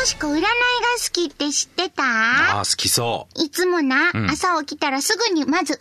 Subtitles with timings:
[0.00, 2.02] よしこ占いが好きって知ってた？
[2.02, 5.76] ああ、好きそいつもな、ん朝起きたらすぐにまず占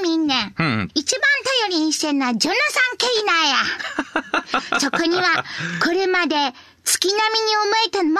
[0.00, 0.46] い見んねん。
[0.46, 0.54] う。
[0.58, 0.90] うんうん。
[0.94, 1.20] 一番
[1.68, 4.80] 頼りにしてんのはジョナサン・ケイナーや。
[4.80, 5.44] そこには、
[5.84, 6.34] これまで
[6.82, 8.16] 月並みに思えた全く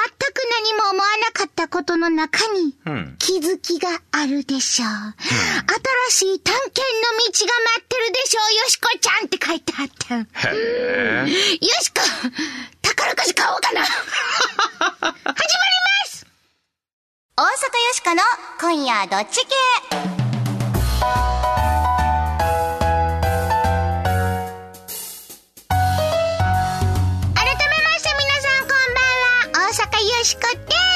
[0.61, 4.89] 何も思わなかったことの中に、うん気づきがあるでしょう。
[6.11, 10.15] 新しい探検の道が待ってるでしょう、よしこちゃんって書いてあった。
[10.17, 11.59] よへえ。
[11.83, 12.01] しこ、
[12.99, 13.85] 宝くじ買おうかな。
[13.85, 15.39] 始まりま
[16.07, 16.27] す
[17.37, 17.53] 大阪よ
[17.93, 18.21] しこの
[18.61, 19.55] 今夜どっち系
[19.95, 20.19] 改め
[27.85, 30.41] まして皆さんこんばんは、大阪よしこ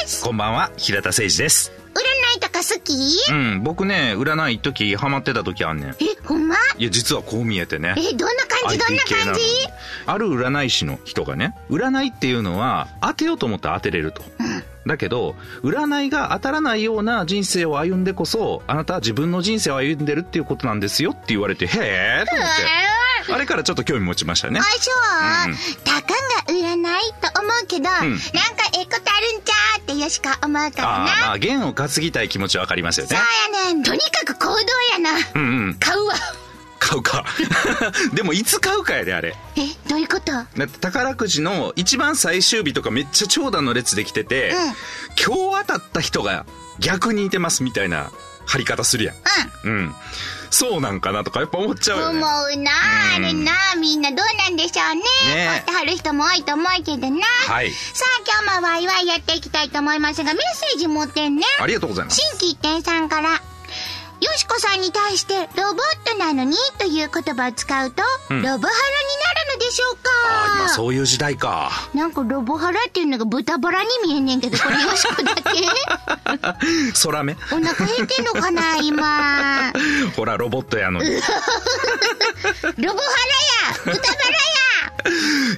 [0.03, 0.25] です。
[0.25, 1.71] こんばんは、平田誠二です。
[1.95, 2.01] 占
[2.37, 2.97] いとか好き？
[3.31, 5.91] うん、僕ね、占い一時ハマってた時あんねん。
[5.91, 6.57] え、ほんま？
[6.79, 7.95] いや、実はこう見えてね。
[7.97, 8.79] え、どんな感じ？
[8.79, 9.41] どんな感じ？
[10.07, 14.23] ある占い師の人がね、占いっていうのは当てようと思ったら当てれると。
[14.87, 23.33] だけど、占いが当たらないような人生を歩んでこそ、あなたは自分の人生を歩んでるっていうことなんですよって言われて、へーと思って。
[23.33, 24.63] あれからちょっと興味持ちましたねあ、。
[24.65, 24.91] そ
[25.49, 26.09] う、うんたか
[26.47, 26.83] が占い
[27.21, 28.19] と思うけど、なんか
[28.77, 30.89] ええことあるんちゃうってよしか思うからな。
[30.89, 33.17] ああ、まあ、弦を担ぎたい気持ちはわかりますよね。
[33.17, 33.23] そ
[33.61, 33.83] うやねん。
[33.85, 34.55] とにかく行動
[34.93, 35.11] やな。
[35.35, 35.75] うんうん。
[35.75, 36.15] 買うわ。
[36.83, 37.25] 買うか。
[38.13, 39.37] でも、いつ買うかやで、あれ。
[39.57, 40.33] え、どういうこと？
[40.33, 44.53] だって宝くじの一番最終日とかめっちゃ長蛇の列できてて、
[45.25, 46.45] 今日当たった人が
[46.81, 48.11] 逆にいてますみたいな
[48.47, 49.17] 貼り方するやん。
[49.65, 49.95] うん。
[50.51, 52.55] そうなんかなとかやっぱ思っちゃうよ思ね。
[52.55, 52.71] うな、
[53.17, 53.53] あれな。
[53.79, 55.03] みんなどうなんでしょうね。
[55.35, 57.27] ね買ってはる人も多いと思うけどな。
[57.49, 61.45] はいさあ、今日もワイワイやっていきたいと思いますが、メッセージ持ってんね。
[61.61, 62.21] ありがとうございます。
[62.21, 63.41] 新規一点さんから、
[64.23, 68.69] よしこさんに対して、ロボットなのにという言葉を使うと、うんロボハラになる
[69.59, 71.71] のでしょうああ、今かそういう時代か。
[71.93, 75.43] なんかロボハラっていうのが豚バラに見えんねんけど、これよしこだけ？
[77.03, 77.33] 空目。
[77.33, 79.73] お腹減ってんのかな今。
[80.17, 81.11] ほら、ロボットやのに。
[81.17, 81.35] ロボハ
[82.77, 84.39] ラや豚バラや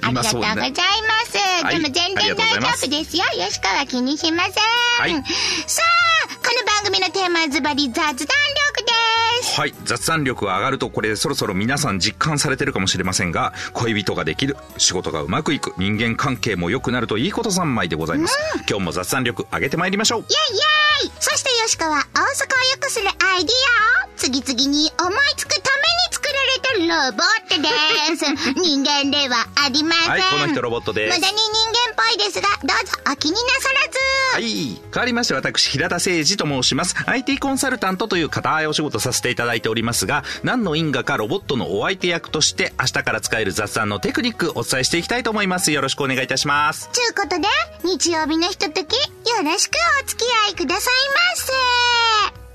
[0.03, 1.37] ありがとうございます。
[1.63, 3.23] はいでも全然大丈夫ですよ。
[3.43, 4.53] よしこは気にしません。
[4.99, 5.23] はい
[5.67, 6.14] さあ、こ
[6.53, 9.59] の番組のテーマはズバリ雑談力です。
[9.59, 9.73] はい。
[9.85, 18.37] 雑談力が上がると、これそろそろ皆さん実感されてるかもしれませんが、恋人ができる、仕事がうまくいく、人間関係も良くなるといいこと三昧でございます。
[18.69, 20.19] 今日も雑談力上げてまいりましょう。
[20.21, 22.25] イェイイェイそしてよしこは大阪を
[22.71, 23.55] 良くするアイディ
[24.03, 28.53] アを次々に思いつくために作られたロボットです。
[28.59, 30.09] 人間ではありません。
[30.09, 31.64] はいこの人ロボットです無駄に人
[31.95, 33.97] ぽいですが、どうぞお気になさらず。
[34.33, 34.81] はい。
[34.93, 36.95] 変わりまして私、平田誠二と申します。
[37.05, 45.71] IT コンサルタントという固いお仕事させていただいておりますが、何の因果かロボットのお相手役として、明日から使える雑談のテクニックお伝えしていきたいと思います。
[45.71, 46.89] よろしくお願いいたします。
[46.91, 47.47] ちゅうことで、
[47.83, 52.45] 日曜日のひととき、よろしくお付き合いくださいませ。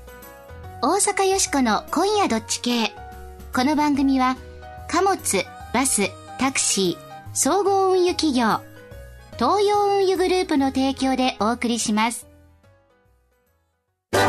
[0.83, 2.93] 大阪よしこの今夜どっち系。
[3.53, 4.37] この番組は、
[4.87, 6.09] 貨物、バス、
[6.39, 8.61] タクシー、総合運輸企業、
[9.41, 12.27] 東洋運輸グループの提供でお送りします。
[14.11, 14.19] ど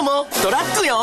[0.00, 0.96] うもトラックよ。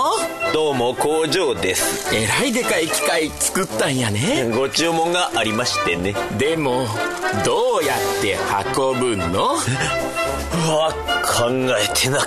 [0.52, 2.14] どうも工場です。
[2.14, 4.52] えらいでかい機械作ったんやね。
[4.54, 6.14] ご注文がありましてね。
[6.38, 6.86] でも
[7.46, 8.38] どうやって
[8.78, 9.54] 運ぶの？
[9.54, 10.94] うわ
[11.24, 11.50] 考
[11.80, 12.26] えてなか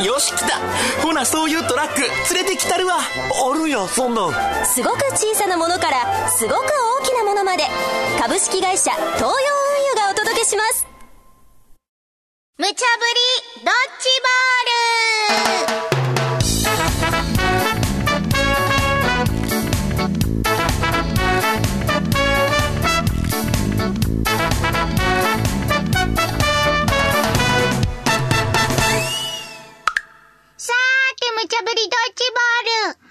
[0.00, 0.60] っよし来た。
[1.02, 2.02] ほなそういうトラック
[2.34, 2.98] 連れてきたるわ。
[3.00, 4.64] たあるんやそんなん。
[4.64, 6.93] すごく小さなものからすごく大きな
[7.24, 7.64] ものまで。
[8.20, 10.83] 株式会社東洋運輸がお届けします。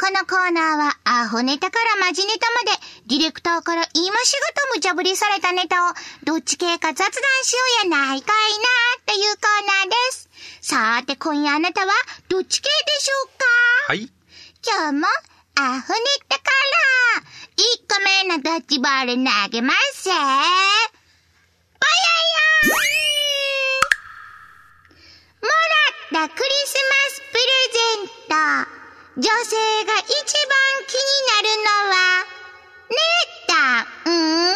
[0.04, 2.78] このコーナーは、アホネタからマジネタまで、
[3.08, 5.94] ディレクターから今しがと無茶ぶりされたネタを、
[6.26, 8.66] どっち系か雑談しようやないかいな
[9.00, 10.30] っていうコーナーです。
[10.60, 11.94] さーて、今夜あなたは、
[12.28, 13.46] どっち系でしょうか？
[13.88, 14.12] はい。
[14.68, 15.08] 今日も、
[15.56, 16.52] アホネタか
[17.16, 17.24] ら、
[17.56, 17.98] 1個
[18.28, 20.12] 目のドッジボール投げますぜ。
[20.12, 20.28] ぼやや
[25.40, 25.48] も
[26.12, 27.42] らったクリスマスプレ
[27.72, 28.83] ゼント。
[29.16, 30.58] 女性が一番
[30.88, 32.26] 気になるのは、
[32.90, 34.56] ねえた、うーん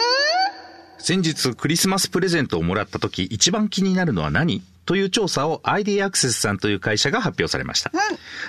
[0.98, 4.64] 先日クリスマスプレゼントをもらった時、一番気になるのは何？
[4.88, 7.92] という調査を ID アクセスさんという会社が発表されました。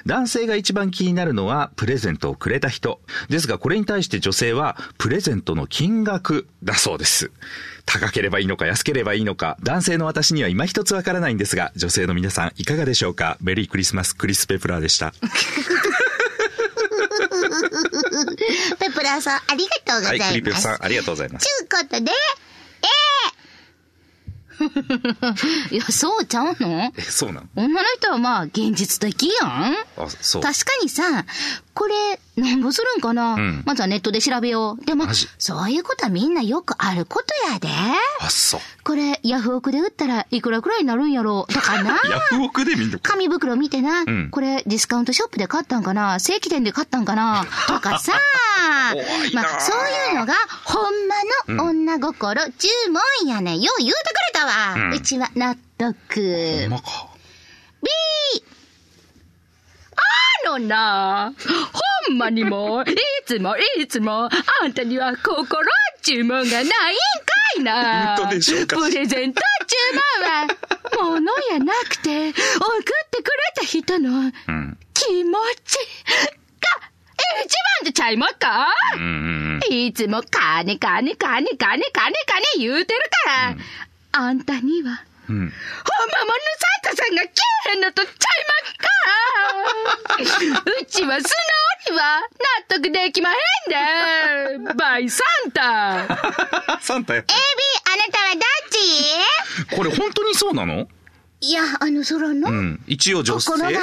[0.07, 3.01] 男性が一番気になるのはプレゼントをくれた人。
[3.29, 7.33] ですがこれに対して女性はプレゼントの金額だそうです。
[7.87, 13.37] 高ければいいのか安ければいいのか、男性の私には今一つわからないんですが、女性の皆さんいかがでしょうか？
[13.41, 15.13] メリークリスマスクリス・ペプラーでした。
[18.79, 20.63] ペプラーさん、ありがとうござはいい、クリペプます。
[20.63, 21.47] さんありがとうございます。
[21.47, 22.11] ちゅうことで、
[25.71, 26.93] いや、そうちゃうの？
[26.97, 27.47] え、そうなの？
[27.55, 30.43] 女の人はまあ、現実的やんあ、そう。
[30.43, 31.25] 確かにさ、
[31.79, 34.85] これ、なんぼするんかな、んまずはネットで調べよう。
[34.85, 35.05] でも
[35.39, 37.69] そういうことはみんなよくあることやで。
[38.21, 38.61] あ、そう。
[38.83, 41.91] これ、ヤフオクで売ったらいくらくらいになるんやろうとかな？
[42.11, 42.99] ヤフオクで見ん。
[42.99, 46.19] 紙袋見てな、んこれディスカウントショップで買ったんかな？
[46.19, 47.47] 正規店で買ったんかな？
[47.69, 48.13] とかさ
[49.33, 50.35] まあ、そういうのが、
[50.65, 50.95] ほん
[51.47, 52.69] まの女心、注
[53.23, 53.61] 文やねん。
[53.61, 54.75] よう言うてくれたわ。
[54.75, 56.59] うんうちは納得。
[56.63, 57.08] ほんまか。
[60.59, 61.33] な、
[62.09, 62.97] ほんまにもう、い
[63.27, 64.29] つもいつも、
[64.63, 65.47] あんたには心
[66.03, 66.73] 注文がないんか
[67.59, 68.17] いな。
[68.17, 68.77] 本当でしょうか。
[68.77, 69.77] プレゼント注
[70.97, 72.35] 文は、ものやなくて、送っ
[73.11, 74.79] てくれた人のうん。
[74.95, 75.33] 気持
[75.65, 75.83] ちが
[77.45, 78.67] 一番でちゃいまっか？
[78.97, 82.13] うんうんいつも金金金金金金
[82.59, 83.57] 言うてるから、
[84.13, 85.37] あんたには、うん。
[85.37, 85.41] うん。
[85.41, 86.35] ほんまもの
[86.85, 87.29] サンタさんが来
[87.69, 88.15] えへんのとちゃい
[88.49, 91.25] まっかうちは素
[91.87, 96.07] 直には納得できまへんでバイサンタ
[96.81, 97.21] サンタや。
[97.21, 97.33] エビ、
[97.93, 98.43] あなたはどっ
[99.71, 99.75] ち？
[99.77, 100.89] これ本当にそうなの？
[101.41, 102.83] いや、あの、そらの、うん。
[102.89, 103.53] 一応女性。
[103.53, 103.81] 心が、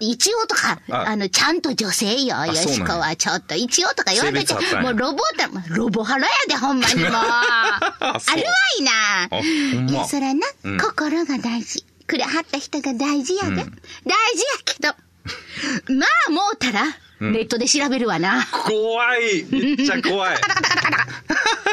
[0.00, 7.12] 一応とか、ああの、ちゃんと女性よ、よしこはちょっと、一応とか言われてもうロボだ、ロボハラやで、ほんまにもう。
[7.14, 7.80] あ
[8.10, 9.28] るわいな。
[9.30, 9.38] ま
[9.90, 11.84] いや、そらな、うん心が大事。
[12.06, 13.50] くれはった人が大事やで。
[13.50, 13.74] うん大事や
[14.64, 14.94] けど、
[15.94, 16.84] まあ、もうたら、
[17.20, 18.46] ネットで調べるわな。
[18.50, 19.44] 怖い。
[19.48, 20.36] めっちゃ怖い。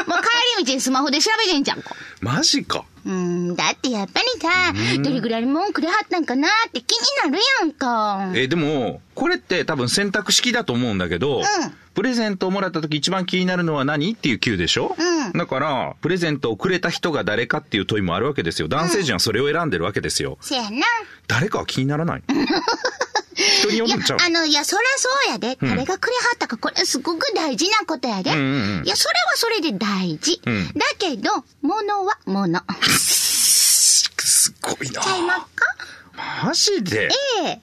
[0.06, 1.82] もう帰り道にスマホで調べてんじゃん。
[2.20, 2.84] マジか。
[3.04, 4.72] うん、だってやっぱりさ、
[5.02, 8.32] どれぐらいもんくれはったんかなって気になるやんか。
[8.34, 11.42] え、でも、これって多分選択式だと思うんだけど、ん
[11.94, 14.94] プレゼントをもらった時一番気になるのは何っていう Q でしょ？
[14.98, 18.68] うんだから、プレゼントをくれた人が誰かっていう問いもあるわけですよ。
[18.68, 20.38] 男性陣はそれを選んでるわけですよ。
[20.40, 20.86] せやな。
[21.26, 22.22] 誰かは気にならない
[23.34, 25.58] 人によいやるんちゃう、あの、いや、そりゃそうやで。
[25.60, 28.30] 誰がくれはったか、これすごく大事なことやで。
[28.30, 30.40] うんうんうんいや、それはそれで大事。
[30.44, 31.30] うんだけど、
[31.62, 32.60] 物は物。
[32.92, 35.66] すごいなちゃいまっか
[36.44, 37.08] マジで？
[37.44, 37.60] ええ。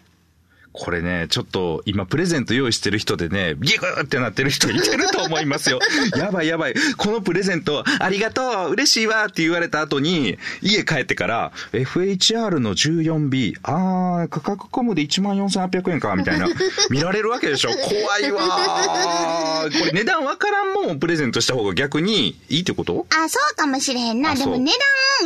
[0.72, 5.80] これね、ちょっと今プレゼント用意してる人でね、ギューってなってる人いてると思いますよ。
[6.16, 6.76] やばいやばい。
[6.96, 16.48] このプレゼントありがとう嬉しいわって言われた後に、家帰ってから、FHR の 14B、あー、価格コムで14,800円か、みたいな。
[16.90, 17.70] 見られるわけでしょ。
[17.72, 19.80] 怖いわー。
[19.80, 23.06] これ値段わからんもんをプレゼントした方が逆にいいってこと？
[23.10, 24.36] あ、そうかもしれへんな。
[24.36, 24.72] でも値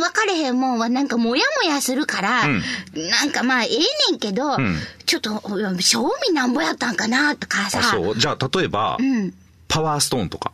[0.00, 3.78] 段分かれへんもんはなんかモヤモヤするから、なんかまあええ
[4.12, 4.76] ねんけど、ん
[5.06, 5.40] ちょっと、
[5.80, 7.80] 賞味なんぼやったんかなとかさ。
[7.80, 8.18] あ、そう。
[8.18, 9.34] じゃあ、例えば、うん。
[9.68, 10.52] パワーストーンとか。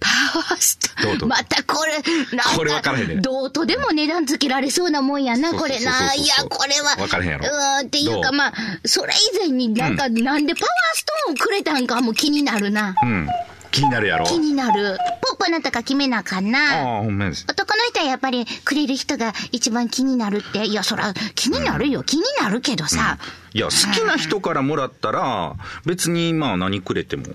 [0.00, 1.92] パワーストどうぞまたこれ、
[2.36, 6.14] なんこれ分からへんねどうとでも値段つけられそうなもんやな、これな。
[6.14, 6.96] いや、これは。
[6.96, 8.52] 分からへんやろうーん、っていうかまあ、
[8.84, 12.94] それ以前になんか、なんでパワーストーンをくれたんかも気になるな。
[13.02, 13.28] うん。
[13.70, 14.26] 気になるやろ。
[14.26, 14.98] 気になる。
[15.44, 16.98] ポップなとか決めなあかんあな。
[16.98, 17.44] あ、ほんまです。
[17.48, 20.64] 男の人はやっぱりくれる人が一番気になるって。
[20.64, 22.02] いや、そら、気になるよ。
[22.02, 23.18] 気になるけどさ。
[23.52, 27.26] いや、好きな人からもらったら、別にまあ何くれても。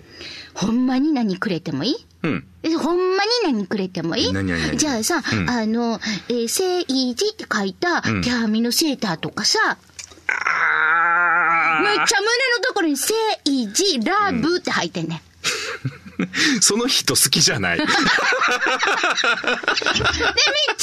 [0.56, 1.96] ほんまに何くれてもいい？
[2.24, 2.48] うん。
[2.64, 4.34] えほんまに何くれてもいい？
[4.34, 6.00] 何何何じゃあさ、うんあの、
[6.30, 9.60] えー、聖イジって書いたうん手紙のセーターとかさ、
[10.28, 13.14] あめっちゃ胸のところに聖
[13.46, 15.22] イジラブって入ってんねん。
[16.62, 17.78] その人好きじゃない。
[17.78, 18.00] い で、めっち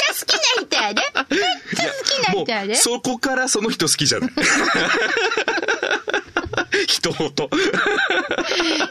[0.02, 1.02] ゃ好きな人やで。
[1.30, 1.40] めっ
[1.76, 2.76] ちゃ好きなも人やでう、。
[2.76, 4.30] そこからその人好きじゃない。
[6.86, 7.48] 人ごと。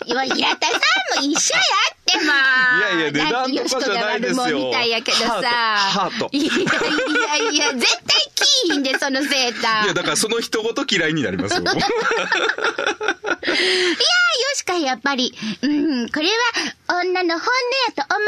[0.05, 0.73] いや、平田さ
[1.19, 1.61] んも一緒や
[1.91, 2.77] ってまあ。
[2.77, 5.25] いやいや値段とかじゃないですよみたいやけどさ。
[5.25, 6.53] ハートハートいや
[7.37, 9.83] いやいや、絶対キーひんで、そのセーター。
[9.85, 11.63] いや、だからその人ごと嫌いになりますよ。
[13.45, 13.59] いやー、よ
[14.55, 15.33] しかやっぱり。
[15.61, 16.27] うん、これ
[16.87, 17.51] は女の本音
[17.95, 18.23] やと思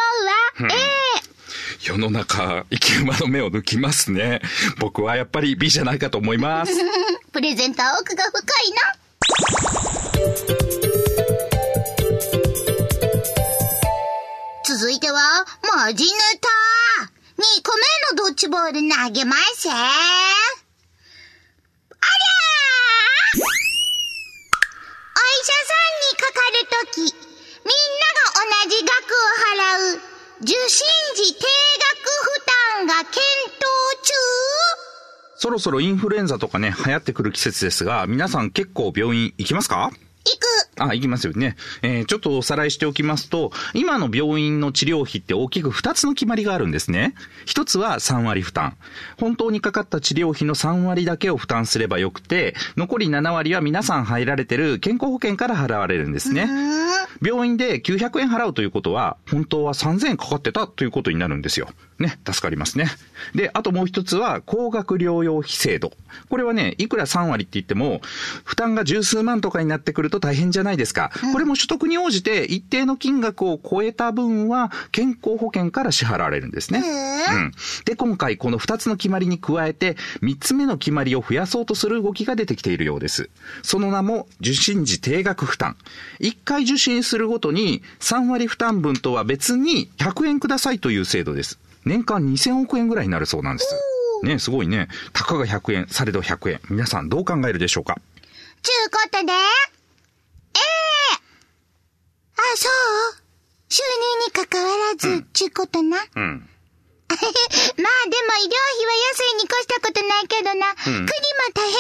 [0.62, 0.74] うわ。
[0.74, 0.78] え
[1.24, 1.38] え
[1.80, 4.42] 世の中、生き馬の目を抜きますね。
[4.80, 6.74] 僕はやっぱり美じゃないかと思います。
[7.32, 9.08] プレゼントは奥が深いな。
[14.66, 15.46] 続いては、
[15.76, 16.10] マジネ
[16.42, 16.50] タ。
[17.38, 17.82] 2個目
[18.18, 19.36] のドッジボール投げま
[25.28, 30.02] 医者さんにかかるとき、みんなが同じ額を払う、
[30.42, 30.58] 受診
[31.16, 31.46] 時定
[31.96, 32.46] 額負
[32.78, 33.62] 担が検討
[34.04, 34.14] 中。
[35.40, 39.92] そろそろインフルエンザとかね、流行ってくる季節ですが、皆さん結構病院行きますか？
[40.26, 40.48] 行く。
[40.80, 41.56] あ、行きますよね。
[41.82, 47.14] えーちょっとおさらいしておきますと、今の病院の治療費って大きく2つの決まりがあるんですね。
[47.46, 48.76] 一つは3割負担。
[49.20, 56.48] 本当にかかった治療費の3割だけを負担すればよくて、残り7割は皆さん入られてる健康保険から払われるんですね。
[57.22, 61.70] 病院で900円払うということは、本当は3000円かかってたということになるんですよ。
[62.00, 62.88] ね、助かりますね。
[63.34, 65.92] で、あともう一つは、高額療養費制度。
[66.30, 68.02] これはね、いくら3割って言っても、
[68.44, 70.67] 負担が十数万とかになってくると大変じゃない？
[70.76, 71.12] ですか。
[71.32, 76.84] これも所得に応じて一定の金額を超えた分は、健康保険から支払われるんですね。
[77.30, 77.52] うん。
[77.86, 83.30] で、今回この2つの決まりに加えて、3つ目の決まりを増やそうとする動きが出てきているようです。
[83.62, 85.78] その名も、受診時定額負担。
[86.20, 91.60] 1回受診するごとに、3割負担分とは別に100円くださいという制度です。
[91.86, 93.76] 年間2000億円ぐらいになるそうなんです。
[94.24, 94.88] ね、すごいね。
[95.14, 96.60] たかが100円、されど100円。
[96.70, 98.00] 皆さんどう考えるでしょうか？
[98.64, 99.32] ちゅうことで、
[102.56, 102.72] そう
[103.70, 105.98] 収入に関わらず、ちゅうことな。
[106.16, 106.50] うん。
[107.08, 107.26] まあでも
[107.78, 110.74] 医療費は安いに越したことないけどな。
[110.76, 111.08] 国も
[111.54, 111.78] 大変や、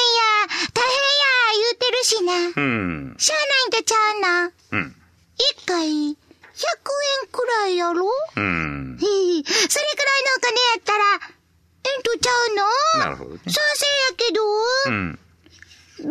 [0.74, 1.02] 大変や、
[1.54, 2.34] 言うてるしな。
[2.34, 3.16] うん。
[3.18, 4.52] しゃあないんとちゃうな。
[4.72, 4.96] うん。
[5.38, 6.16] 一回、100
[7.24, 8.10] 円くらいやろ？
[8.36, 8.98] うん。
[9.00, 11.04] それくらいのお金やったら、
[11.84, 13.00] えんとちゃうの？
[13.00, 14.44] なるほどね賛成やけど、
[14.88, 15.20] うん。
[16.00, 16.10] B!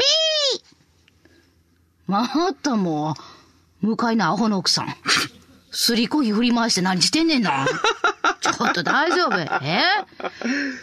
[2.07, 3.15] またもう、
[3.87, 4.95] 向かいのアホの奥さん。
[5.71, 7.67] すりこぎ振り回して何してんねんな。
[8.41, 9.47] ちょっと大丈夫え？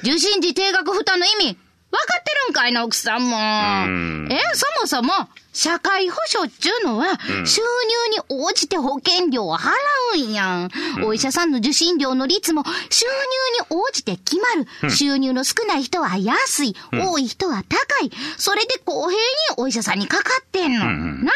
[0.02, 1.58] 受信時定額負担の意味、
[1.98, 3.38] かってるんかいな、奥さんも。
[3.38, 5.14] んえそもそも、
[5.54, 7.68] 社会保障っちゅうのは、収入
[8.12, 9.72] に応じて保険料を払
[10.16, 10.72] うんやん。
[11.04, 14.90] お医者さんの受診料の率も、収入に応じて決まる。
[14.90, 18.12] 収入の少ない人は安い、多い人は高い。
[18.38, 19.20] それで公平に
[19.58, 20.86] お医者さんにかかってんの。
[21.26, 21.32] な？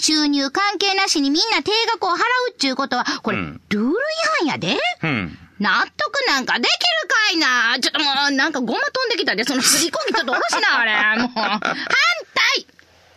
[0.00, 2.18] 収入関係なしにみんな定額を払う
[2.52, 3.94] っちゅうことは、これ、ルール違
[4.40, 4.78] 反やで。
[5.62, 5.70] うん。
[5.70, 6.76] 納得なんかできる
[7.08, 10.84] かいなちょっともう、なんかゴマ飛んできたで、そのすりこぎちょっと下ろしな、 あ
[11.16, 11.22] れ。
[11.22, 11.30] もう。
[11.34, 12.66] 反対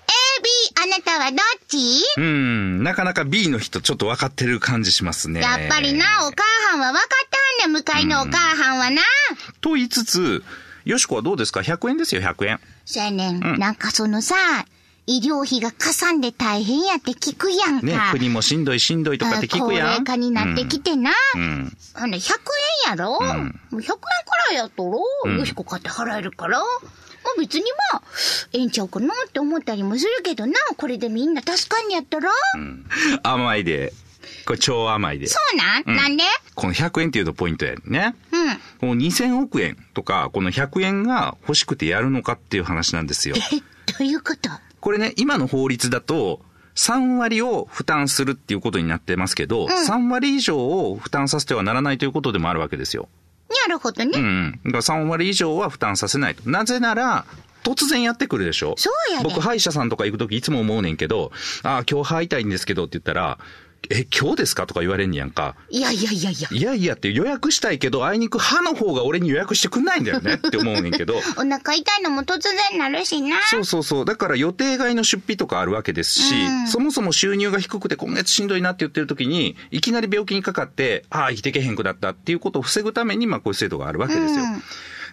[0.08, 0.50] A, B,
[0.84, 2.04] あなたはどっち？
[2.18, 2.84] うん。
[2.84, 5.42] なかなか B の人ちょっと分かってる感じしますね。
[5.42, 9.02] やっぱりな、お母はんは分かってはんねん、向かいのお母はんはな。
[9.62, 10.44] と言いつつ、
[10.86, 12.60] よしこはどうですか ?100 円ですよ、100円。
[12.86, 14.36] そやねん、なんかそのさ、
[15.08, 17.86] 医療費がかさんで大変やって聞くやんか。
[17.86, 19.88] ね、国もしんどいしんどいとかって聞くやん。
[19.88, 21.12] 高齢化になってきてな。
[21.36, 21.78] うん。
[21.94, 22.34] ほんで、100
[22.88, 23.82] 円やろ、もう100円く
[24.50, 26.60] らいやったろ、んよしこ買って払えるから。
[26.60, 28.04] まあ別にまあ、
[28.54, 30.54] ええんちゃうかなって思ったりもするけどな。
[30.78, 32.30] これでみんな助かんやったら、
[33.24, 33.94] 甘いで。
[34.48, 35.28] これ超甘いで。
[35.28, 36.24] そうなん、うんなんで？
[36.56, 38.16] この100円っていうのポイントやね。
[38.32, 38.56] うん。
[38.80, 43.36] この2000億円とか、この100円が欲しくてやるのかっていう話なんですよ。
[43.38, 43.64] え、ど
[44.02, 44.50] ういうこと？
[44.86, 46.42] これね、今の法律だと、
[46.76, 53.10] 3割を負担するっていうことになってますけど、3割以上を負担させてはならないということでもあるわけですよ。
[53.50, 54.12] なるほどね。
[54.14, 54.24] うん
[54.64, 54.72] うん。
[54.72, 56.48] だから3割以上は負担させないと。
[56.48, 57.26] なぜなら、
[57.64, 58.76] 突然やってくるでしょ？
[58.78, 61.32] そうやで僕、歯医者さんとか行くときいつも思うねんけど、
[61.64, 63.40] ああ、今日歯痛いんですけどって言ったら、
[63.90, 64.68] え、今日ですか？
[64.68, 65.56] とか言われんねやんか。
[65.70, 66.50] いやいやいやいや。
[66.52, 71.16] いやいやって予約したいけど、あいにく歯の方が俺に予約してくんないんだよねって思うねんけど。
[71.38, 72.40] お腹痛いのも突
[72.70, 73.38] 然なるしな。
[73.50, 74.06] そうそうそう。
[74.06, 84.44] だから予定外の出費とかあるわけですし、うんそもそも収入が低くて今月しんどいなって言ってる時に、いきなり病気にかかって、ああ、生きてけへんくなったっていうことを防ぐために、まあこういう制度があるわけですよ。
[84.44, 84.64] うん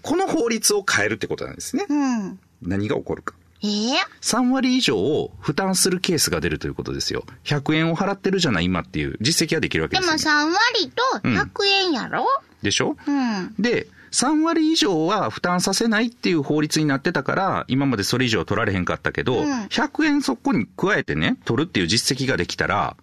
[0.05, 1.87] この法律を変えるってことなんですね。
[1.89, 2.39] うん。
[2.61, 3.35] 何が起こるか。
[3.65, 7.25] ええ3割以上を負担するケースが出るということですよ。
[7.45, 10.57] 100円を払ってるじゃない今っていう実績ができるわけでですよ、もね。
[10.57, 11.29] 3割と
[11.63, 12.27] 100円やろ、
[12.63, 12.97] でしょ？
[13.07, 22.97] うん、で、3割以上は負担させないっていう法律になってたから、今までそれ以上は取られへんかったけど、うん100円そこに加えてね、取るっていう実績ができたら、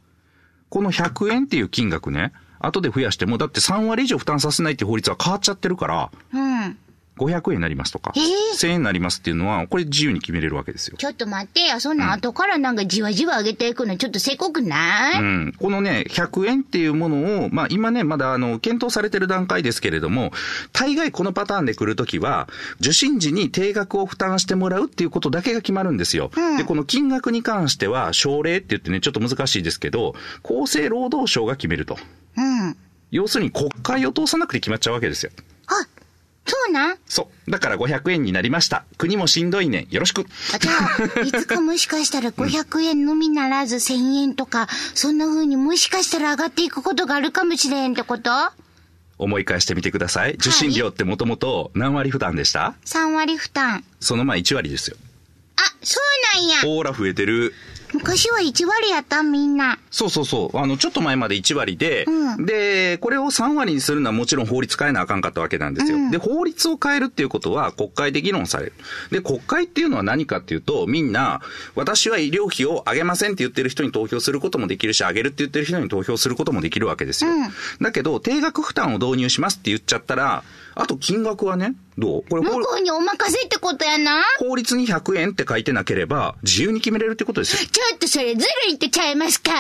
[0.70, 6.78] この100円っていう金額ね、後で増やしても、だって3割以上負担させないっていう法律は変わっちゃってるから、うん。
[7.20, 8.24] 500円になりますとか、えー
[8.60, 10.98] 1000円になりますっていうのは、これ自由に決めれるわけですよ。
[10.98, 15.54] ちょっと待ってや、そんな後からなんかじわじわ上げていくのちょっとせこくない、うん。
[15.58, 20.32] このね、100円っていうものを、まあ今ね、まだあの、検討されてる段階ですけれども、
[20.74, 22.48] 大概このパターンで来るときは、
[22.80, 26.32] 受診時に定額を負担してもらうっていうことだけが決まるんですよ。
[26.36, 31.98] うんで、この金額に関しては、奨励って言ってね、ちょっと難しいですけど、厚生労働省が決めると。
[32.38, 32.76] うん。
[33.12, 35.32] 要するに国会を通さなくて決まっちゃうわけですよ。
[35.68, 35.74] あ、
[36.50, 36.94] そうな？
[36.94, 37.51] んそう。
[37.51, 38.84] だから500円になりました。
[38.98, 39.94] 国もしんどいねん。
[39.94, 40.25] よろしく。
[40.53, 40.72] あじゃ
[41.18, 48.32] あ、いつかもしかしたら 500円のみならず1000円とか、そんな風にもしかしたら上がっていくことがあるかもしれんってこと？
[49.18, 50.34] 思い返してみてください。
[50.36, 53.84] 受信料ってもともと何割負担でした ?3 割負担。
[54.00, 54.98] その前1割ですよ。
[55.60, 56.00] あ、そ
[56.36, 56.62] うなんや。
[56.62, 57.54] ほーら増えてる。
[57.94, 59.80] 昔は1割やったんみんな。
[59.89, 60.58] そうそうそう。
[60.58, 65.98] あの、ちょっと前まで1割で、うんで、これを3割にするのはもちろん法律変えなあかんかったわけなんですよ。
[65.98, 68.74] うんで、法律を変えるっていうことは国会で議論される。
[69.12, 71.42] で、国会っていうのは何かっていうと、みんな、
[71.75, 77.32] 私は医療費を上げませんって言ってる人に投票することもできるし、上げるって言ってる人に投票することもできるわけですよ。
[77.32, 77.50] うん
[77.82, 80.44] だけど、定額負担を導入しますって言っちゃったら、
[80.79, 82.24] あと金額はね、どう？
[82.29, 84.24] これ法向こうにお任せってことやな。
[84.39, 87.69] 法律に100円って書いてなければ、自由に決めれるってことですよ。
[87.69, 89.51] ちょっとそれずるいってちゃいますか？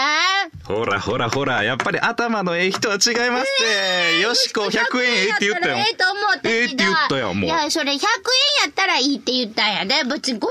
[0.63, 4.19] ほらほらほら、やっぱり頭のええ人は違いますって。
[4.21, 5.77] よしこ100円ええって言ったよ。
[5.77, 6.49] ええと思った。
[6.49, 7.45] ええって言ったよ、もう。
[7.45, 8.01] いや、それ100円や
[8.69, 10.03] ったらいいって言ったんやで。
[10.09, 10.45] 別に500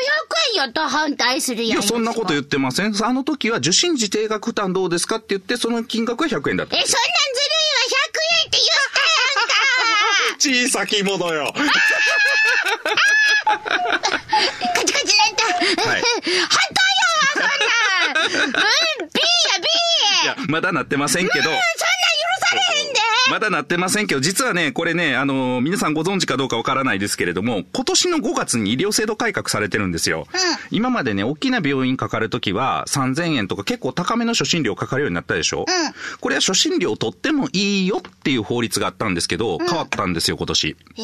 [0.54, 1.78] 円やったら反対するやん。
[1.78, 2.94] いや、そんなこと言っってません。
[3.04, 6.76] あの時は受信時定額負担どうですかって言って、その金額は100円だった。
[6.76, 6.96] え、そんなんずるいわ。
[6.96, 7.67] 100円って
[10.48, 11.52] 小さきものよ。
[11.52, 11.62] カ
[14.84, 15.18] チカチ。
[15.86, 18.48] はい反対やわ、そんなん。
[18.48, 19.66] うん、B や、B!
[20.24, 21.44] いや、まだなってませんけど。
[21.44, 21.64] そんなん許
[22.46, 22.87] されへんで。
[23.30, 30.26] まだなってませんけど、実はね、これね、あの皆さんご存知かどうかわからないですけれども、今年の5月に医療制度改革されてるんですよ。
[30.70, 35.66] 今までね、大きな病院かかるときは3000円とか結構高めの初診料かかるようになったでしょ、
[36.20, 40.76] これは初診料取ってもいいよっていう法律があったんですけど、変わったんですよ、今年。
[40.98, 41.02] え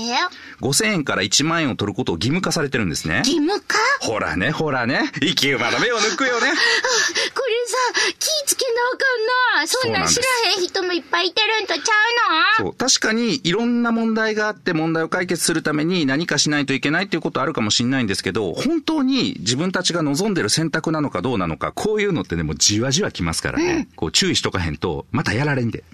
[0.60, 3.18] 5000円から1万円を取ることを義務化されてるんですね。
[3.18, 3.78] 義務化？
[4.00, 5.10] ほらね、ほらね。
[5.20, 6.48] 生き馬の目を抜くよね。
[6.48, 9.66] これさ、気ぃつけなあかんな。
[9.66, 10.22] そんなん知ら
[10.56, 12.13] へん人もいっぱいいてるんとちゃう
[12.60, 12.66] の？
[12.66, 12.74] そう。
[12.74, 23.88] 確かに、いろんな問題があって問題を解決するために何かしないといけないっていうことあるかもしれないんですけど、本当に自分たちが望んでる選択なのかどうなのか、こういうのってね、もうじわじわきますからね。
[23.96, 25.84] こう注意しとかへんと、またやられんで。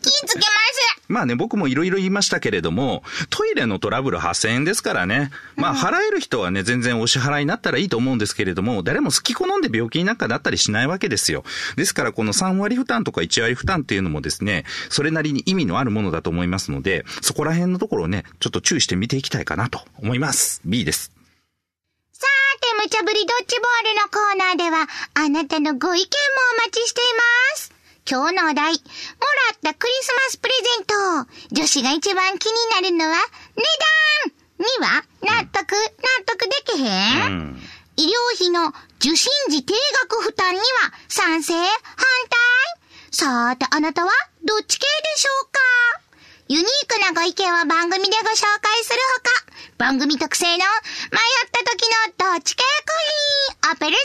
[0.00, 0.67] 気ぃつけます。
[1.08, 5.30] まあね、僕もいろいろ言いましたけれども、トイレのトラブル8000円ですからね。
[5.56, 11.44] まあ、払える人はね、全然お支払いになったらいいと思うんですけれども、誰も好き好んで病気になんかなったりしないわけですよ。
[11.76, 20.60] ですから、この3割負担とか1割負担っていうのもですね、それなりに意味のあるものだと思いますので、そこら辺のところをね、ちょっと注意して見ていきたいかなと思います。
[20.66, 21.12] B です。
[22.12, 22.26] さ
[22.60, 26.08] て、無茶ぶりドッジボールのコーナーでは、あなたのご意見も
[26.52, 27.04] お待ちしてい
[27.52, 27.77] ます。
[28.10, 28.78] 今日のお題、もら
[29.54, 30.94] ったクリスマスプレゼント。
[31.52, 33.16] 女子が一番気になるのは、
[33.54, 33.62] 値
[34.24, 34.32] 段。
[34.58, 35.78] には納得、納
[36.26, 37.62] 得できへん、うん。
[37.96, 40.64] 医療費の受診時定額負担には
[41.08, 41.52] 賛成。
[41.52, 43.12] 反対。
[43.12, 44.10] さて、あなたは
[44.42, 45.60] どっち系でしょうか？
[46.48, 49.37] ユニークなご意見は番組でご紹介するほか、
[49.76, 50.60] 番組特製の迷っ
[51.52, 51.82] た時
[52.18, 52.68] のどっち系コ
[53.66, 53.98] インをプレゼン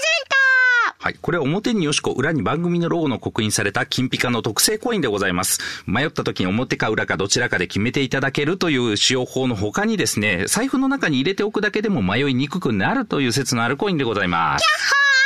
[1.03, 1.15] はい。
[1.21, 5.59] これは表によしこ、裏に番組のロゴの刻印された金ピカの特製コインでございます。
[5.85, 14.65] 迷った時に表か裏かどちらかで決めていただけるという使用法の他にですね、財布の中に入れておくだけでも迷いにくくなるという説のあるコインでございます。
[14.65, 15.22] ト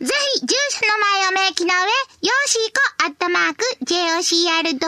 [0.00, 4.84] ぜひ、住所の前を明記の上、よーしーこアットマーク jocr.jp、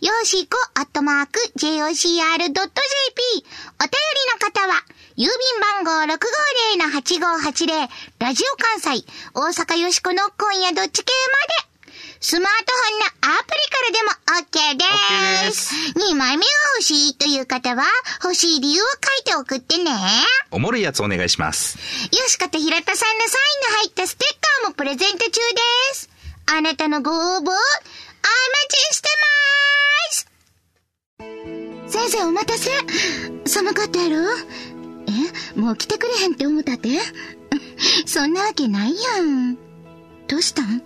[0.00, 2.70] よーしーこアットマーク jocr.jp、お便り
[4.30, 4.84] の方は、
[5.16, 7.88] 郵便番号650-8580、
[8.20, 11.12] ラジオ関西、大阪よしこの今夜どっち系
[11.58, 11.75] まで、
[12.28, 14.82] スマートフォンのアプリからでも
[15.44, 15.72] OK です。
[15.74, 17.84] OK です2枚目が欲しいという方は、
[18.24, 19.92] 欲しい理由を書いて送ってね。
[20.50, 21.78] おもろいやつお願いします。
[21.78, 24.28] よしこと平田さんのサインの入ったステッ
[24.64, 25.38] カーもプレゼント中で
[25.94, 26.10] す。
[26.46, 27.52] あなたのご応募、お待
[28.70, 29.08] ちして
[31.86, 32.70] ます先生お待たせ。
[33.48, 34.16] 寒かったやろ
[35.54, 36.88] えもう来てくれへんって思ったって？
[38.04, 39.54] そんなわけないやん。
[40.26, 40.82] どうしたん？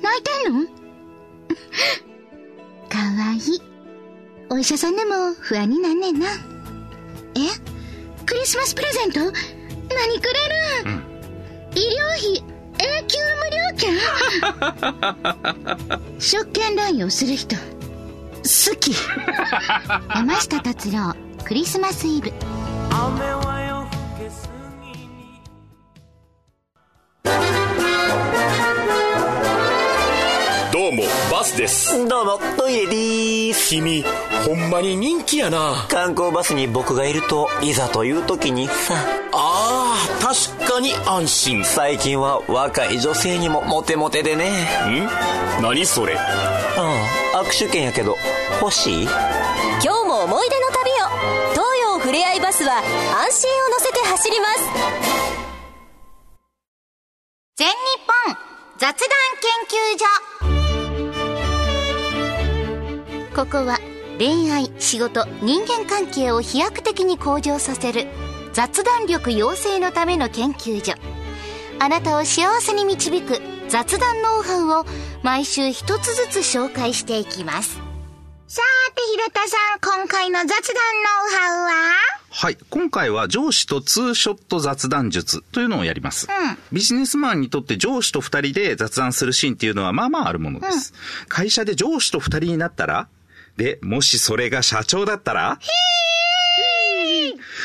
[0.00, 0.83] 泣いてんの？
[2.88, 3.60] かわいい。
[4.50, 6.26] お医者さんでも不安になんねんな。
[7.34, 7.40] え？
[8.26, 9.20] クリスマスプレゼント？
[9.20, 9.36] 何く
[10.32, 10.48] れ
[10.84, 10.90] る？
[10.90, 11.02] ん、
[11.74, 11.84] 医療
[12.18, 12.42] 費
[12.78, 13.94] 永久無料券？
[16.20, 17.56] 職権乱用する人。
[17.56, 17.62] 好
[18.78, 18.94] き。
[20.14, 21.14] 山下達郎
[21.44, 22.30] クリスマスイブ
[31.44, 32.08] バスです。
[32.08, 33.68] どうも、トイレでーす。
[33.68, 34.02] 君
[34.46, 35.86] ほんまに人気やな。
[35.90, 38.94] 観光バスに僕がいると、いざという時にさ、
[39.30, 41.62] あー確かに安心。
[41.62, 44.48] 最近は若い女性にもモテモテでね。
[44.88, 45.62] ん？
[45.62, 46.14] 何それ？
[46.14, 48.16] うん、握手券やけど、
[48.62, 49.02] 欲しい？
[49.02, 49.12] 今
[49.82, 50.94] 日も思い出の旅を。
[51.52, 54.60] 東洋ふれあいバスは安心を乗せて走ります。
[57.56, 57.74] 全日
[58.26, 58.34] 本
[58.78, 58.96] 雑談研
[59.68, 60.63] 究所
[63.34, 63.78] ここは
[64.18, 68.06] 恋愛仕事人間関係を飛躍的に向上させる
[68.52, 70.94] 雑談力養成のための研究所
[71.80, 74.86] あなたを幸せに導く雑談ノウハウを
[75.24, 77.80] 毎週一つずつ紹介していきます
[78.46, 81.94] さーて平田さん今回の雑談ノウハウは？
[82.30, 82.58] はい。
[82.70, 86.28] 今回は上司とツーショット雑談術というのをやります。
[86.28, 90.92] うんビジネスマンにとって上司と二人で雑談するシーンっていうのはまあまああるものです。
[91.28, 93.08] 会社で上司と二人になったら
[93.56, 95.58] で、もしそれが社長だったら？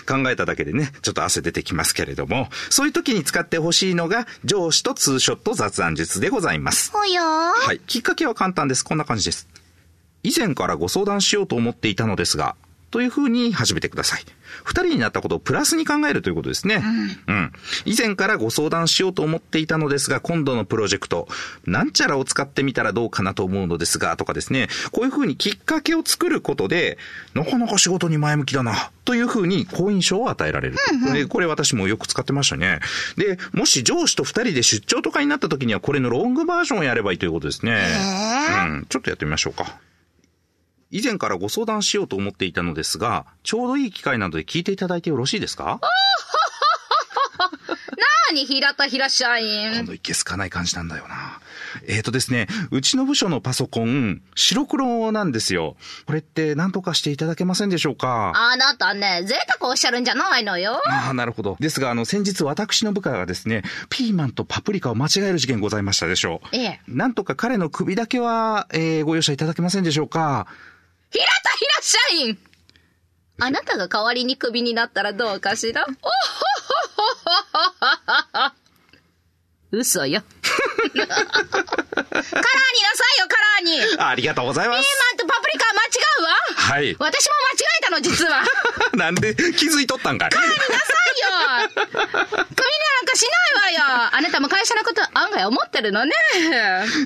[0.08, 6.92] 考えただけでね、ちょっと汗出てきますけれども、そういう時に使ってほしいのが上司とツーショット雑談術でございます。
[6.92, 7.26] ほよー
[7.66, 7.80] はい。
[7.80, 8.84] きっかけは簡単です。
[8.84, 9.48] こんな感じです。
[10.24, 12.56] 以前からご相談しようと思っていたのですが、
[12.92, 14.26] という風に始めてください。
[14.64, 16.84] 二人になったことをプラスに考えるということですね。
[17.28, 17.52] うん。
[17.86, 21.28] 以前からご相談しようと思っていたのですが、今度のプロジェクト、
[21.66, 26.98] なんちゃらを使ってみたらどうかなと思うのですが、とかですね、こういう風にきっかけを作ることで、
[27.34, 30.78] なかなか仕事に前向きだな、という風に好印象を与えられる。
[31.08, 32.80] これこれ私もよく使ってましたね。
[33.18, 37.86] で、もし上司と二人で出張とかになった時には、これのロングバージョンをやればいいということですね。
[38.68, 38.86] うん。
[38.90, 39.78] ちょっとやってみましょうか。
[40.92, 45.80] 以前からご相談しようと思っていたのですが、ちょうどいい機会なので聞いていただいてよろしいですか？
[48.30, 49.74] なに、平田平社員？
[49.74, 49.84] 今。
[49.84, 51.40] 度いけすかない感じなんだよな。
[51.88, 55.78] えーとですね、うちの部署のパソコン、白黒なんですよ。
[56.08, 58.32] これって何とかしていただけませんでしょうか？
[58.36, 60.82] あなたね、贅沢おっしゃるんじゃないのよ。
[60.88, 61.56] ああ、なるほど。
[61.60, 66.56] ですが、あの、先日私の部下がですね、ピーマンとパプリカを間違える事件ございましたでしょう。
[66.56, 70.48] ええなんとか彼の首だけは、えーご容赦いただけませんでしょうか？
[71.12, 72.38] 平田平社員
[73.42, 75.84] あなたが代わりにクビになったらどうかしら？
[75.84, 76.10] おほほ
[76.96, 77.80] ほほ
[78.42, 78.52] ほほ
[79.72, 80.22] 嘘よ。
[80.92, 81.20] カラーになさい
[83.20, 83.80] よ、カラーに。
[83.80, 84.90] ピーマンあありがとうございます。
[85.18, 85.88] とパプリカは間違
[86.20, 86.30] うわ。
[86.56, 86.96] はい。
[87.00, 88.44] 私も間違えたの、実は。
[88.98, 90.50] なんで気づいとったんかいなさいよ
[91.68, 91.88] ク
[92.28, 92.59] ビなんか
[93.20, 93.26] し
[93.64, 96.14] ないわよあなたも会社のこと案外思ってるのね。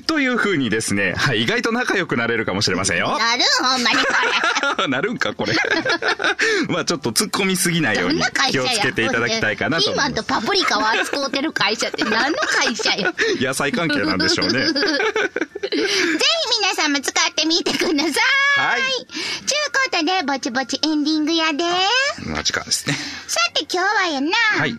[0.06, 3.18] という風にですね、はい、意外と仲良くなれるかもしれませんよ。
[3.18, 4.04] なるほんまにこ
[4.82, 5.54] れ なるんか、これ。
[6.68, 10.14] まあちょっと突っ込みすぎないように気をつけていただきたいかなとピーマン。
[10.14, 13.12] とパプリカを扱うてる会社って何の会社よ。
[13.12, 14.66] ぜ野菜関係なんでしょうね。
[15.64, 15.80] ひ
[16.60, 18.60] 皆さんも使ってみてください。
[18.60, 18.82] はい
[19.46, 21.64] ちゅうことで、ぼちぼちエンディングやで。
[22.26, 22.96] まあ時間ですね。
[23.26, 24.30] さて今日はやな。
[24.58, 24.78] はいも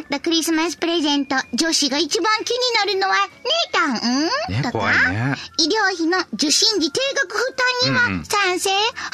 [0.00, 5.34] らったクリスマスプレゼント、女子が一番気になるのは、姉たん、ん、ねとか、ね。
[5.58, 8.24] 医療費の受診時定額負担にはうんうん。
[8.24, 9.10] 賛成、反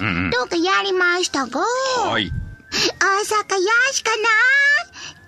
[0.00, 0.30] 対、うんうん。
[0.30, 2.30] どうかやりましたが、はい。
[2.70, 4.22] 大阪よしかな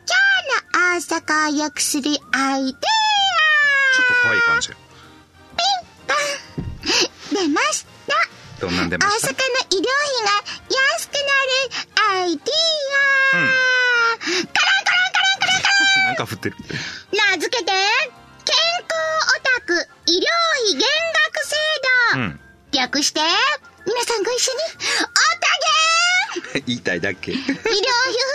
[0.05, 4.71] 今日の大阪を良くするアイデちょっと可愛い感じ。
[4.73, 4.75] ア
[7.35, 8.15] 出ました
[8.61, 10.31] どんなん出大阪のました医療費が
[10.97, 14.68] 安くなるアイディア、うん
[16.09, 16.57] なんか振ってる。
[17.13, 18.97] 名付けて、健康
[19.37, 19.75] オタク
[20.07, 20.25] 医療
[20.65, 21.57] 費減額制
[22.15, 22.41] 度、うん。
[22.73, 23.21] 略して、
[23.85, 25.49] 皆さんご一緒に、オタ
[26.67, 27.33] 言いたいだけ。
[27.33, 27.65] 医療費負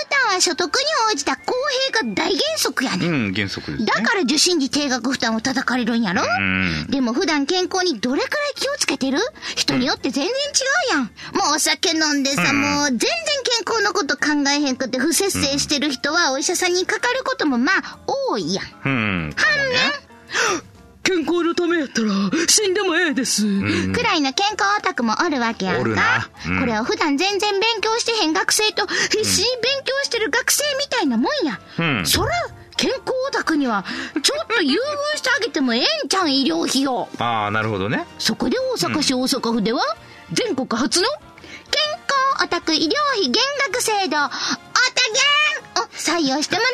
[0.10, 1.54] 担は所得に応じた公
[1.92, 3.08] 平が大原則やね。
[3.08, 3.86] うんん、原則ですね。
[3.86, 6.88] だから受診時定額負担を叩かれるんやろうん。
[6.90, 9.20] でも普段健康にどれくらい気をつけてる？
[9.56, 11.02] 人によって全然違うやん。
[11.02, 13.10] もうお酒飲んでさ、うんもう全然
[13.44, 18.66] 健康のこと考えへんくて不節制してる人はお医者さんにかかることもまあ多いやん。
[18.86, 18.90] う
[19.30, 19.34] ん。
[19.34, 20.64] かもね。
[21.04, 22.10] 健康のためやったら
[22.48, 23.46] 死んでもええです。
[23.46, 26.30] うんくらいの健康オタクもおるわけやんかな。
[26.48, 31.60] うんこれは普段全然勉強してへん学生と必死に勉強してる学生みたいなもんや。
[31.80, 32.32] うんそら、
[32.78, 33.86] 健康オタクには
[34.22, 34.80] ちょっと優
[35.14, 37.10] 遇してあげてもええんちゃうん、医療費を。
[37.20, 38.06] ああ、なるほどね。
[38.18, 39.82] そこで大阪市大阪府では、
[40.32, 41.22] 全国初の健
[41.78, 43.34] 康オタク医療費減
[43.72, 46.68] 額制度、オタゲンを採用してもら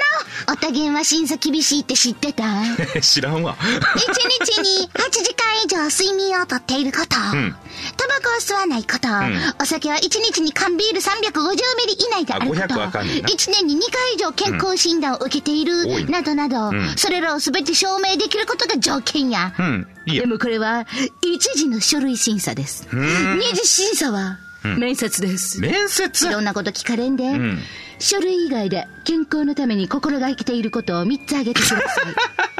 [0.49, 0.53] おう。
[0.53, 2.43] オタゲンは審査厳しいって知ってた？
[3.01, 3.55] 知らんわ。
[3.95, 7.17] 一日に8時間以上睡眠をとっていること。
[7.19, 7.55] ん
[7.97, 9.07] タバコを吸わないこと。
[9.09, 11.57] んお酒は1日に缶ビール350ミ
[11.87, 12.63] リ以内であること。
[12.63, 19.53] あ500はあかんねんな1年に2回以上健康診断を受けている、多いななどなど、んそれらを全て証明できることが条件や。
[19.59, 19.87] うん。
[20.07, 20.27] いいよで。
[20.27, 20.85] もこれは
[21.21, 22.87] 一時の書類審査です。
[22.91, 25.61] 二次審査は面接です。
[25.61, 26.27] 面接？
[26.27, 27.31] いろんなこと聞かれんで。
[27.31, 27.59] ん
[27.99, 31.83] 書類以外で健康のために心がけていることを3つ挙げてください。
[32.07, 32.11] え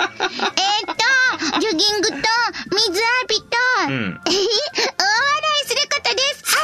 [0.02, 0.96] ーっ
[1.54, 2.16] と、ジョギングと、
[2.76, 3.48] 水浴びと、
[3.90, 4.36] んえへ
[4.98, 6.58] 大笑いすることです。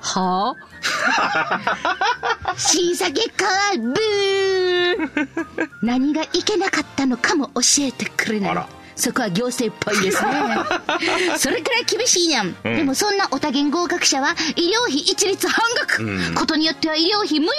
[0.00, 2.54] はあ？
[2.56, 8.68] 審査結果はブー何がいけなかったのかも教えてくれないあら。
[8.96, 10.30] そこは行政っぽいですね。
[11.38, 12.54] それくらい厳しいやん。
[12.62, 16.34] でもそんなお多元合格者は医療費一律半額。
[16.34, 17.52] ことによっては医療費無料。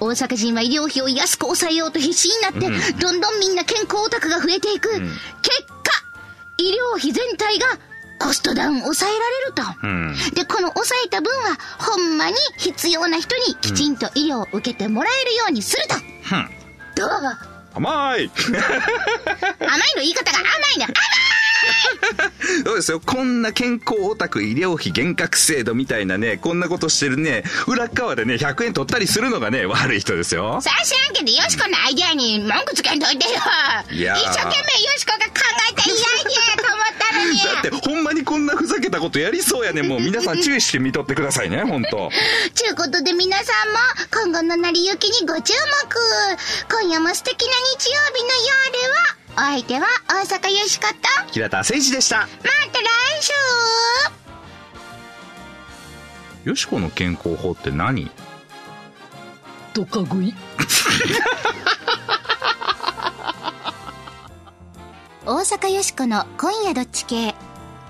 [0.00, 4.90] 大阪人は医療費を安く抑えようと必死になって、どんどんみんな健康オタクが増えていく。
[4.90, 5.08] 結
[5.82, 6.04] 果、
[6.58, 7.66] 医療費全体が
[8.18, 9.62] コストダウン抑えられると。
[9.82, 10.16] うん。
[10.34, 15.94] で、この抑えた分は、ほんまに必要な人にきちんと医療を受けてもらえるようにすると。
[15.94, 16.50] ふん。
[16.96, 17.08] どう
[17.78, 18.18] 甘い。
[18.18, 20.84] 甘いの言い方が甘いの。
[20.84, 21.37] 甘い！
[22.64, 23.00] そうですよ。
[23.04, 30.60] こんな健康オタク医療費減額制度みたいなね、こんなことしてるね、裏っ側でね、100円取ったりするのがね、悪い人ですよ。
[30.60, 33.34] さあ知らんけど、よしこのアイデアに文句つけんといてよ。
[33.90, 35.32] いやー一生懸命よしこが考
[35.70, 37.38] えたいいアイデアやと思ったのに。
[37.44, 39.88] だって、ほんまにこんなふざけたことやりそうやねん。
[39.88, 42.10] もう皆さん注意して見とってくださいね、ほんと。
[42.54, 43.78] ちゅうことで皆さんも
[44.10, 45.58] 今後の成り行きにご注目。
[46.70, 48.28] 今夜も素敵な日曜日の
[48.84, 52.22] 夜は、お相手は大阪よしこと、平田誠一でした。
[52.22, 53.22] また来
[56.42, 58.10] 週よしこの健康法って何？
[59.74, 60.34] どか食い？
[65.24, 67.36] 大阪よしこの今夜どっち系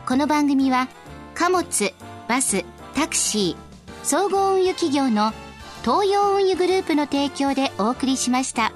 [0.07, 0.87] この番組は
[1.35, 1.95] 貨物
[2.29, 2.63] バス
[2.95, 5.33] タクシー総合運輸企業の
[5.81, 8.71] 東洋運輸グループの提供でお送りしました。